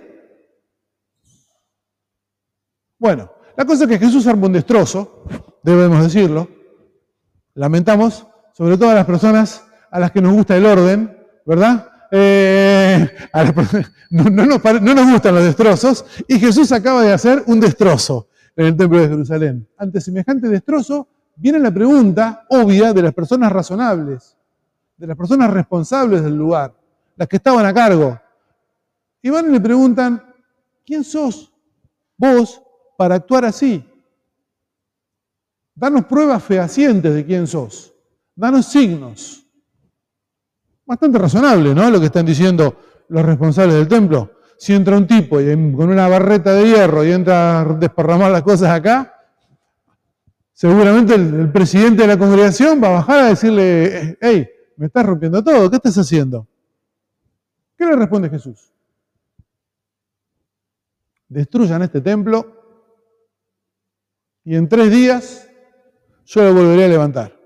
Bueno, 2.97 3.31
la 3.55 3.65
cosa 3.65 3.83
es 3.83 3.89
que 3.91 3.99
Jesús 3.99 4.25
armó 4.25 4.47
un 4.47 4.53
destrozo, 4.53 5.25
debemos 5.61 6.01
decirlo. 6.01 6.49
Lamentamos, 7.53 8.25
sobre 8.51 8.79
todo 8.79 8.89
a 8.89 8.95
las 8.95 9.05
personas 9.05 9.63
a 9.91 9.99
las 9.99 10.11
que 10.11 10.23
nos 10.23 10.33
gusta 10.33 10.57
el 10.57 10.65
orden, 10.65 11.15
¿verdad? 11.45 11.88
Eh, 12.11 13.07
no, 14.09 14.23
nos, 14.29 14.63
no 14.81 14.95
nos 14.95 15.11
gustan 15.11 15.35
los 15.35 15.43
destrozos 15.43 16.05
y 16.27 16.39
Jesús 16.39 16.71
acaba 16.71 17.03
de 17.03 17.13
hacer 17.13 17.43
un 17.47 17.59
destrozo 17.59 18.29
en 18.55 18.65
el 18.65 18.77
templo 18.77 18.99
de 18.99 19.07
Jerusalén. 19.07 19.67
Ante 19.77 20.01
semejante 20.01 20.47
destrozo 20.47 21.07
viene 21.35 21.59
la 21.59 21.71
pregunta 21.71 22.45
obvia 22.49 22.93
de 22.93 23.03
las 23.03 23.13
personas 23.13 23.51
razonables, 23.51 24.35
de 24.97 25.07
las 25.07 25.15
personas 25.15 25.51
responsables 25.51 26.23
del 26.23 26.35
lugar 26.35 26.79
las 27.19 27.27
que 27.27 27.35
estaban 27.35 27.65
a 27.65 27.73
cargo. 27.73 28.17
Y 29.21 29.29
van 29.29 29.49
y 29.49 29.51
le 29.51 29.59
preguntan, 29.59 30.23
¿quién 30.85 31.03
sos 31.03 31.51
vos 32.17 32.63
para 32.97 33.15
actuar 33.15 33.43
así? 33.43 33.85
Danos 35.75 36.05
pruebas 36.05 36.41
fehacientes 36.41 37.13
de 37.13 37.25
quién 37.25 37.45
sos. 37.45 37.93
Danos 38.33 38.67
signos. 38.67 39.45
Bastante 40.89 41.19
razonable, 41.19 41.75
¿no? 41.75 41.88
Lo 41.91 42.00
que 42.00 42.08
están 42.08 42.25
diciendo 42.25 42.75
los 43.10 43.24
responsables 43.24 43.75
del 43.75 43.88
templo. 43.88 44.31
Si 44.58 44.74
entra 44.74 44.98
un 44.98 45.05
tipo 45.05 45.36
con 45.36 45.88
una 45.88 46.08
barreta 46.08 46.51
de 46.53 46.67
hierro 46.67 47.05
y 47.05 47.12
entra 47.12 47.60
a 47.60 47.65
desparramar 47.75 48.31
las 48.31 48.41
cosas 48.41 48.72
acá, 48.72 49.13
seguramente 50.51 51.13
el, 51.13 51.41
el 51.41 51.51
presidente 51.51 52.01
de 52.01 52.08
la 52.08 52.17
congregación 52.17 52.81
va 52.84 52.88
a 52.88 52.91
bajar 52.93 53.19
a 53.19 53.25
decirle, 53.27 54.17
hey, 54.19 54.50
me 54.77 54.88
estás 54.88 55.05
rompiendo 55.05 55.43
todo, 55.43 55.69
¿qué 55.69 55.75
estás 55.75 55.96
haciendo? 55.96 56.48
¿Qué 57.77 57.86
le 57.86 57.96
responde 57.96 58.27
Jesús? 58.27 58.74
Destruyan 61.27 61.84
este 61.84 62.01
templo 62.01 62.48
y 64.43 64.55
en 64.55 64.67
tres 64.67 64.89
días 64.89 65.48
yo 66.25 66.43
lo 66.46 66.55
volveré 66.55 66.86
a 66.86 66.88
levantar. 66.88 67.38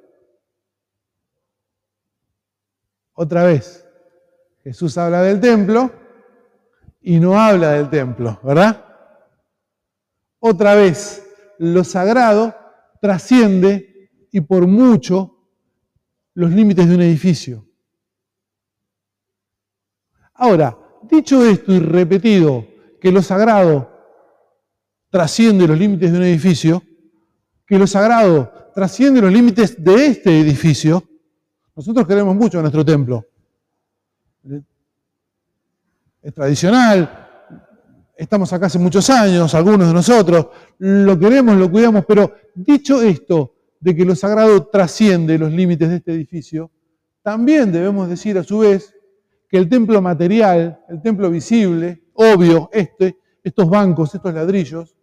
Otra 3.14 3.44
vez, 3.44 3.86
Jesús 4.64 4.98
habla 4.98 5.22
del 5.22 5.40
templo 5.40 5.92
y 7.02 7.20
no 7.20 7.40
habla 7.40 7.74
del 7.74 7.90
templo, 7.90 8.40
¿verdad? 8.44 8.86
Otra 10.40 10.76
vez, 10.76 11.26
lo 11.60 11.84
sagrado 11.84 12.56
trasciende 13.02 14.10
y 14.32 14.42
por 14.42 14.66
mucho 14.68 15.38
los 16.34 16.52
límites 16.52 16.88
de 16.88 16.96
un 16.96 17.02
edificio. 17.02 17.68
Ahora, 20.34 20.78
dicho 21.04 21.46
esto 21.46 21.72
y 21.72 21.80
repetido, 21.80 22.66
que 23.00 23.12
lo 23.12 23.22
sagrado 23.22 23.92
trasciende 25.10 25.68
los 25.68 25.78
límites 25.78 26.12
de 26.12 26.18
un 26.18 26.24
edificio, 26.24 26.82
que 27.68 27.78
lo 27.78 27.86
sagrado 27.86 28.72
trasciende 28.74 29.22
los 29.22 29.32
límites 29.32 29.82
de 29.84 30.08
este 30.08 30.40
edificio, 30.40 31.04
nosotros 31.76 32.08
queremos 32.08 32.36
mucho 32.36 32.62
nuestro 32.62 32.86
templo. 32.86 33.26
Es 36.22 36.34
tradicional, 36.34 37.24
estamos 38.16 38.52
acá 38.54 38.68
hace 38.68 38.80
muchos 38.80 39.10
años, 39.10 39.54
algunos 39.54 39.88
de 39.88 39.94
nosotros, 39.94 40.48
lo 40.78 41.18
queremos, 41.20 41.58
lo 41.58 41.70
cuidamos, 41.70 42.06
pero 42.08 42.34
dicho 42.56 43.02
esto, 43.02 43.56
de 43.80 43.96
que 43.96 44.06
lo 44.06 44.16
sagrado 44.16 44.68
trasciende 44.68 45.38
los 45.38 45.52
límites 45.52 45.90
de 45.90 45.96
este 45.98 46.14
edificio, 46.14 46.72
también 47.22 47.72
debemos 47.72 48.08
decir 48.08 48.38
a 48.38 48.44
su 48.44 48.60
vez 48.60 48.94
que 49.50 49.58
el 49.58 49.68
templo 49.68 50.02
material, 50.02 50.80
el 50.88 51.02
templo 51.02 51.30
visible, 51.30 52.06
obvio, 52.14 52.70
este, 52.72 53.18
estos 53.44 53.70
bancos, 53.70 54.16
estos 54.16 54.34
ladrillos, 54.34 54.96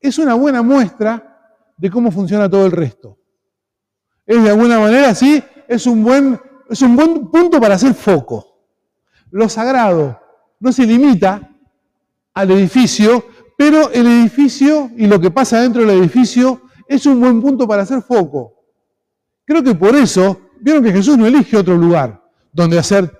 es 0.00 0.18
una 0.18 0.34
buena 0.34 0.62
muestra 0.62 1.74
de 1.76 1.90
cómo 1.90 2.10
funciona 2.10 2.48
todo 2.48 2.66
el 2.66 2.72
resto. 2.72 3.19
Es 4.30 4.40
de 4.44 4.50
alguna 4.50 4.78
manera, 4.78 5.12
sí, 5.12 5.42
es 5.66 5.88
un 5.88 6.04
buen, 6.04 6.40
es 6.68 6.80
un 6.82 6.94
buen 6.94 7.32
punto 7.32 7.60
para 7.60 7.74
hacer 7.74 7.94
foco. 7.94 8.60
Lo 9.32 9.48
sagrado 9.48 10.20
no 10.60 10.70
se 10.70 10.86
limita 10.86 11.50
al 12.32 12.52
edificio, 12.52 13.26
pero 13.58 13.90
el 13.90 14.06
edificio 14.06 14.92
y 14.96 15.08
lo 15.08 15.20
que 15.20 15.32
pasa 15.32 15.60
dentro 15.60 15.84
del 15.84 15.98
edificio 15.98 16.62
es 16.86 17.06
un 17.06 17.18
buen 17.18 17.42
punto 17.42 17.66
para 17.66 17.82
hacer 17.82 18.02
foco. 18.02 18.54
Creo 19.44 19.64
que 19.64 19.74
por 19.74 19.96
eso, 19.96 20.42
vieron 20.60 20.84
que 20.84 20.92
Jesús 20.92 21.18
no 21.18 21.26
elige 21.26 21.56
otro 21.56 21.74
lugar 21.74 22.22
donde 22.52 22.78
hacer 22.78 23.12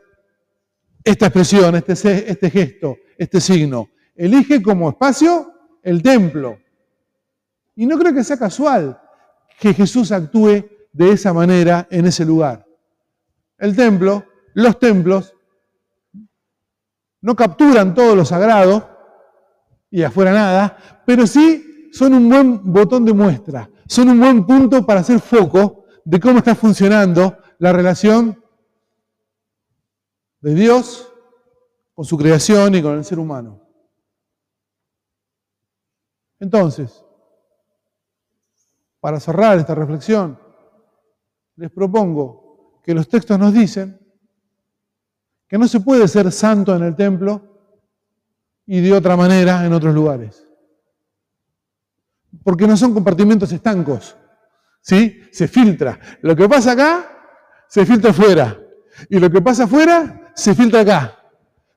esta 1.03 1.27
expresión, 1.27 1.75
este, 1.75 2.31
este 2.31 2.51
gesto, 2.51 2.99
este 3.19 3.41
signo. 3.41 3.89
Elige 4.15 4.63
como 4.63 4.91
espacio 4.91 5.53
el 5.83 6.05
templo. 6.05 6.57
Y 7.75 7.85
no 7.85 7.99
creo 7.99 8.15
que 8.15 8.23
sea 8.23 8.39
casual 8.39 8.97
que 9.59 9.75
Jesús 9.75 10.13
actúe 10.13 10.79
de 10.93 11.13
esa 11.13 11.33
manera 11.33 11.87
en 11.91 12.07
ese 12.07 12.25
lugar. 12.25 12.67
El 13.59 13.77
templo, 13.77 14.25
los 14.55 14.79
templos, 14.79 15.35
no 17.21 17.37
capturan 17.37 17.95
todo 17.95 18.17
lo 18.17 18.25
sagrado 18.25 18.89
y 19.91 20.03
afuera 20.03 20.33
nada, 20.33 21.03
pero 21.05 21.27
sí 21.27 21.91
son 21.93 22.15
un 22.15 22.29
buen 22.29 22.73
botón 22.73 23.05
de 23.05 23.13
muestra, 23.13 23.69
son 23.87 24.09
un 24.09 24.21
buen 24.21 24.47
punto 24.47 24.87
para 24.87 25.01
hacer 25.01 25.21
foco 25.21 25.85
de 26.05 26.19
cómo 26.19 26.39
está 26.39 26.55
funcionando 26.55 27.37
la 27.59 27.73
relación 27.73 28.43
de 30.41 30.55
Dios 30.55 31.13
con 31.95 32.05
su 32.05 32.17
creación 32.17 32.75
y 32.75 32.83
con 32.83 32.97
el 32.97 33.05
ser 33.05 33.19
humano. 33.19 33.61
Entonces, 36.39 37.05
para 39.01 39.21
cerrar 39.21 39.59
esta 39.59 39.75
reflexión, 39.75 40.39
les 41.57 41.71
propongo 41.71 42.81
que 42.83 42.95
los 42.95 43.09
textos 43.09 43.39
nos 43.39 43.53
dicen 43.53 43.99
que 45.47 45.59
no 45.59 45.67
se 45.67 45.81
puede 45.81 46.07
ser 46.07 46.31
santo 46.31 46.75
en 46.77 46.83
el 46.85 46.95
templo 46.95 47.43
y 48.67 48.81
de 48.81 48.93
otra 48.93 49.17
manera 49.17 49.67
en 49.67 49.73
otros 49.73 49.93
lugares. 49.93 50.47
Porque 52.45 52.67
no 52.67 52.77
son 52.77 52.95
compartimentos 52.95 53.51
estancos. 53.53 54.17
¿Sí? 54.81 55.21
Se 55.33 55.49
filtra. 55.49 55.99
Lo 56.23 56.37
que 56.37 56.49
pasa 56.49 56.73
acá, 56.73 57.05
se 57.69 57.85
filtra 57.85 58.11
afuera. 58.11 58.59
Y 59.09 59.19
lo 59.19 59.29
que 59.31 59.43
pasa 59.43 59.65
afuera, 59.65 60.33
se 60.35 60.55
filtra 60.55 60.81
acá. 60.81 61.19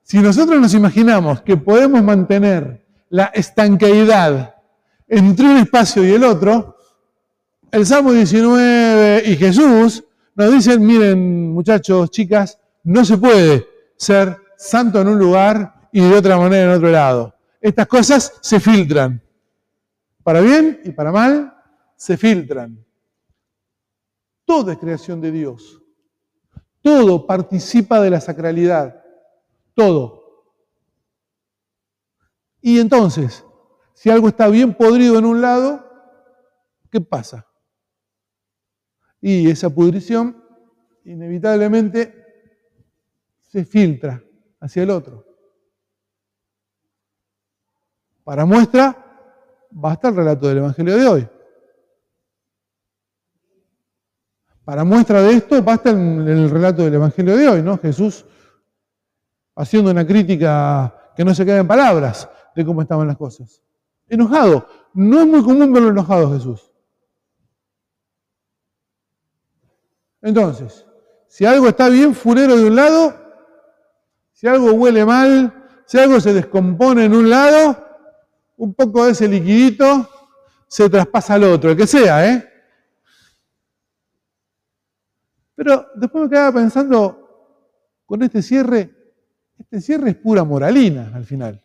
Si 0.04 0.20
nosotros 0.20 0.62
nos 0.62 0.74
imaginamos 0.74 1.42
que 1.42 1.58
podemos 1.58 2.04
mantener 2.04 2.86
la 3.10 3.26
estanqueidad 3.34 4.56
entre 5.08 5.46
un 5.46 5.58
espacio 5.58 6.06
y 6.06 6.14
el 6.14 6.24
otro, 6.24 6.78
el 7.74 7.88
Salmo 7.88 8.12
19 8.12 9.24
y 9.26 9.36
Jesús 9.36 10.04
nos 10.36 10.52
dicen, 10.52 10.86
miren 10.86 11.52
muchachos, 11.52 12.12
chicas, 12.12 12.60
no 12.84 13.04
se 13.04 13.18
puede 13.18 13.68
ser 13.96 14.38
santo 14.56 15.02
en 15.02 15.08
un 15.08 15.18
lugar 15.18 15.90
y 15.92 16.00
de 16.02 16.16
otra 16.16 16.38
manera 16.38 16.66
en 16.66 16.78
otro 16.78 16.92
lado. 16.92 17.34
Estas 17.60 17.88
cosas 17.88 18.38
se 18.42 18.60
filtran. 18.60 19.20
Para 20.22 20.42
bien 20.42 20.82
y 20.84 20.92
para 20.92 21.12
mal, 21.12 21.52
se 21.96 22.16
filtran. 22.16 22.86
Todo 24.46 24.72
es 24.72 24.78
creación 24.78 25.20
de 25.20 25.32
Dios. 25.32 25.82
Todo 26.84 27.26
participa 27.26 28.00
de 28.02 28.12
la 28.12 28.22
sacralidad. 28.22 29.04
Todo. 29.74 30.46
Y 32.62 32.80
entonces, 32.80 33.44
si 33.96 34.12
algo 34.12 34.28
está 34.28 34.48
bien 34.48 34.76
podrido 34.76 35.18
en 35.18 35.26
un 35.26 35.42
lado, 35.42 35.84
¿qué 36.92 37.02
pasa? 37.02 37.48
Y 39.26 39.50
esa 39.50 39.70
pudrición 39.70 40.36
inevitablemente 41.06 42.14
se 43.40 43.64
filtra 43.64 44.22
hacia 44.60 44.84
el 44.84 44.90
otro. 44.90 45.26
Para 48.26 48.44
muestra, 48.44 49.66
basta 49.72 50.10
el 50.10 50.18
relato 50.18 50.50
del 50.50 50.58
Evangelio 50.58 50.98
de 50.98 51.08
hoy. 51.08 51.30
Para 54.66 54.84
muestra 54.84 55.22
de 55.22 55.36
esto, 55.36 55.64
basta 55.64 55.92
el, 55.92 56.28
el 56.28 56.50
relato 56.50 56.84
del 56.84 56.96
Evangelio 56.96 57.38
de 57.38 57.48
hoy, 57.48 57.62
¿no? 57.62 57.78
Jesús 57.78 58.26
haciendo 59.56 59.90
una 59.90 60.06
crítica 60.06 61.14
que 61.16 61.24
no 61.24 61.34
se 61.34 61.46
queda 61.46 61.60
en 61.60 61.68
palabras 61.68 62.30
de 62.54 62.66
cómo 62.66 62.82
estaban 62.82 63.08
las 63.08 63.16
cosas. 63.16 63.64
Enojado. 64.10 64.68
No 64.94 65.22
es 65.22 65.28
muy 65.28 65.42
común 65.42 65.72
verlo 65.72 65.92
enojado 65.92 66.34
Jesús. 66.34 66.73
Entonces, 70.24 70.86
si 71.28 71.46
algo 71.46 71.68
está 71.68 71.90
bien 71.90 72.16
furero 72.16 72.56
de 72.56 72.66
un 72.66 72.76
lado, 72.76 73.14
si 74.32 74.48
algo 74.48 74.72
huele 74.72 75.06
mal, 75.06 75.84
si 75.86 76.00
algo 76.00 76.20
se 76.20 76.34
descompone 76.34 77.06
en 77.06 77.14
un 77.14 77.30
lado, 77.30 77.86
un 78.58 78.74
poco 78.74 79.06
de 79.06 79.12
ese 79.12 79.28
liquidito 79.28 80.10
se 80.68 80.90
traspasa 80.90 81.36
al 81.36 81.44
otro, 81.44 81.72
el 81.72 81.78
que 81.78 81.86
sea, 81.86 82.26
¿eh? 82.26 82.50
Pero 85.56 85.88
después 85.96 86.24
me 86.24 86.30
quedaba 86.30 86.54
pensando, 86.54 87.20
con 88.06 88.24
este 88.24 88.42
cierre, 88.42 88.90
este 89.58 89.82
cierre 89.82 90.12
es 90.12 90.16
pura 90.16 90.44
moralina 90.44 91.12
al 91.14 91.26
final. 91.26 91.64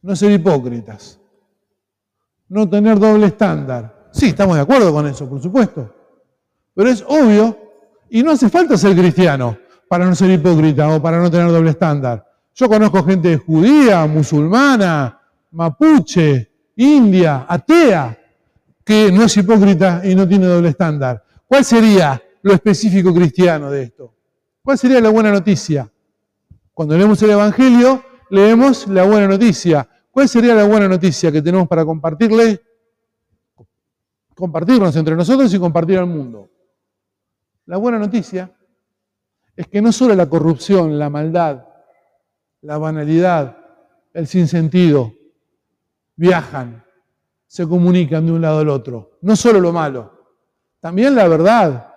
No 0.00 0.14
ser 0.14 0.30
hipócritas. 0.30 1.20
No 2.48 2.68
tener 2.70 2.98
doble 2.98 3.26
estándar. 3.26 3.97
Sí, 4.12 4.26
estamos 4.26 4.56
de 4.56 4.62
acuerdo 4.62 4.92
con 4.92 5.06
eso, 5.06 5.28
por 5.28 5.40
supuesto. 5.40 5.94
Pero 6.74 6.90
es 6.90 7.04
obvio, 7.06 7.56
y 8.10 8.22
no 8.22 8.32
hace 8.32 8.48
falta 8.48 8.76
ser 8.76 8.96
cristiano 8.96 9.58
para 9.88 10.04
no 10.04 10.14
ser 10.14 10.30
hipócrita 10.30 10.88
o 10.88 11.02
para 11.02 11.18
no 11.18 11.30
tener 11.30 11.50
doble 11.50 11.70
estándar. 11.70 12.24
Yo 12.54 12.68
conozco 12.68 13.04
gente 13.04 13.36
judía, 13.36 14.06
musulmana, 14.06 15.20
mapuche, 15.52 16.50
india, 16.76 17.46
atea, 17.48 18.18
que 18.84 19.12
no 19.12 19.24
es 19.24 19.36
hipócrita 19.36 20.02
y 20.04 20.14
no 20.14 20.26
tiene 20.26 20.46
doble 20.46 20.70
estándar. 20.70 21.22
¿Cuál 21.46 21.64
sería 21.64 22.22
lo 22.42 22.54
específico 22.54 23.14
cristiano 23.14 23.70
de 23.70 23.84
esto? 23.84 24.14
¿Cuál 24.62 24.78
sería 24.78 25.00
la 25.00 25.10
buena 25.10 25.30
noticia? 25.30 25.90
Cuando 26.72 26.96
leemos 26.96 27.22
el 27.22 27.30
Evangelio, 27.30 28.02
leemos 28.30 28.86
la 28.88 29.04
buena 29.04 29.26
noticia. 29.26 29.88
¿Cuál 30.10 30.28
sería 30.28 30.54
la 30.54 30.64
buena 30.64 30.88
noticia 30.88 31.30
que 31.32 31.42
tenemos 31.42 31.68
para 31.68 31.84
compartirle? 31.84 32.60
Compartirnos 34.38 34.94
entre 34.94 35.16
nosotros 35.16 35.52
y 35.52 35.58
compartir 35.58 35.98
al 35.98 36.06
mundo. 36.06 36.48
La 37.66 37.76
buena 37.76 37.98
noticia 37.98 38.54
es 39.56 39.66
que 39.66 39.82
no 39.82 39.90
solo 39.90 40.14
la 40.14 40.28
corrupción, 40.28 40.96
la 40.96 41.10
maldad, 41.10 41.66
la 42.60 42.78
banalidad, 42.78 43.58
el 44.14 44.28
sinsentido, 44.28 45.12
viajan, 46.14 46.84
se 47.48 47.66
comunican 47.66 48.26
de 48.26 48.32
un 48.32 48.40
lado 48.40 48.60
al 48.60 48.68
otro. 48.68 49.18
No 49.22 49.34
solo 49.34 49.58
lo 49.58 49.72
malo, 49.72 50.36
también 50.78 51.16
la 51.16 51.26
verdad, 51.26 51.92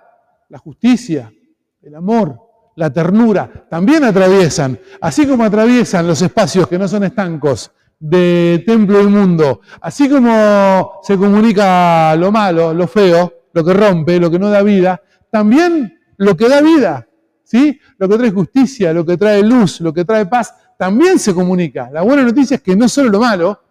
la 0.50 0.58
justicia, 0.58 1.32
el 1.80 1.94
amor, 1.94 2.40
la 2.76 2.92
ternura, 2.92 3.68
también 3.70 4.04
atraviesan, 4.04 4.80
así 5.00 5.28
como 5.28 5.44
atraviesan 5.44 6.08
los 6.08 6.20
espacios 6.24 6.68
que 6.68 6.80
no 6.80 6.88
son 6.88 7.04
estancos 7.04 7.72
de 8.02 8.64
templo 8.66 8.98
del 8.98 9.10
mundo, 9.10 9.62
así 9.80 10.10
como 10.10 11.02
se 11.04 11.16
comunica 11.18 12.16
lo 12.16 12.32
malo, 12.32 12.74
lo 12.74 12.88
feo, 12.88 13.32
lo 13.54 13.64
que 13.64 13.74
rompe, 13.74 14.20
lo 14.20 14.32
que 14.32 14.40
no 14.40 14.50
da 14.50 14.64
vida, 14.64 15.00
también 15.30 16.00
lo 16.18 16.36
que 16.36 16.50
da 16.50 16.62
vida, 16.62 17.08
¿sí? 17.44 17.80
Lo 18.00 18.10
que 18.10 18.18
trae 18.18 18.32
justicia, 18.32 18.92
lo 18.92 19.06
que 19.06 19.18
trae 19.18 19.44
luz, 19.44 19.82
lo 19.82 19.94
que 19.94 20.04
trae 20.04 20.26
paz, 20.26 20.56
también 20.80 21.20
se 21.20 21.36
comunica. 21.36 21.92
La 21.92 22.02
buena 22.02 22.24
noticia 22.24 22.56
es 22.56 22.64
que 22.64 22.76
no 22.76 22.90
solo 22.90 23.12
lo 23.12 23.20
malo, 23.20 23.62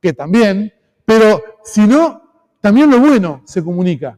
que 0.00 0.12
también, 0.12 0.72
pero 1.04 1.42
sino 1.64 2.54
también 2.60 2.88
lo 2.88 3.00
bueno 3.00 3.42
se 3.44 3.64
comunica 3.64 4.16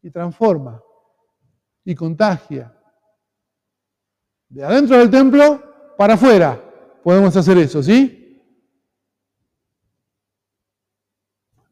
y 0.00 0.10
transforma 0.10 0.80
y 1.84 1.94
contagia. 1.94 2.74
De 4.48 4.64
adentro 4.64 4.96
del 4.96 5.10
templo 5.10 5.94
para 5.98 6.14
afuera 6.14 6.69
podemos 7.02 7.36
hacer 7.36 7.58
eso, 7.58 7.82
¿sí? 7.82 8.16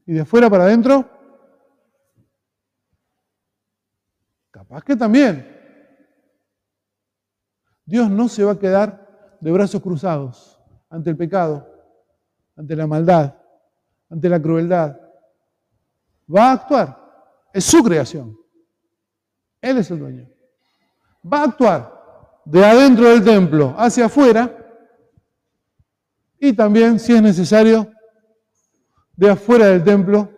Y 0.06 0.12
de 0.14 0.20
afuera 0.20 0.48
para 0.48 0.64
adentro, 0.64 1.08
capaz 4.50 4.82
que 4.82 4.96
también. 4.96 5.56
Dios 7.84 8.10
no 8.10 8.28
se 8.28 8.44
va 8.44 8.52
a 8.52 8.58
quedar 8.58 9.36
de 9.40 9.52
brazos 9.52 9.82
cruzados 9.82 10.60
ante 10.90 11.10
el 11.10 11.16
pecado, 11.16 11.66
ante 12.56 12.76
la 12.76 12.86
maldad, 12.86 13.34
ante 14.10 14.28
la 14.28 14.40
crueldad. 14.40 14.98
Va 16.34 16.50
a 16.50 16.52
actuar. 16.52 16.98
Es 17.52 17.64
su 17.64 17.82
creación. 17.82 18.36
Él 19.60 19.78
es 19.78 19.90
el 19.90 19.98
dueño. 19.98 20.28
Va 21.30 21.40
a 21.40 21.44
actuar 21.44 22.40
de 22.44 22.64
adentro 22.64 23.10
del 23.10 23.24
templo 23.24 23.74
hacia 23.76 24.06
afuera 24.06 24.57
y 26.40 26.52
también, 26.52 26.98
si 26.98 27.14
es 27.14 27.22
necesario, 27.22 27.90
de 29.16 29.30
afuera 29.30 29.66
del 29.66 29.82
templo 29.82 30.30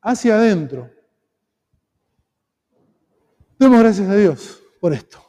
hacia 0.00 0.36
adentro. 0.36 0.90
Demos 3.58 3.78
gracias 3.78 4.08
a 4.08 4.16
Dios 4.16 4.62
por 4.80 4.92
esto. 4.92 5.20